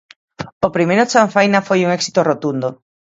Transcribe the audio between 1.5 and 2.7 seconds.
foi un éxito rotundo.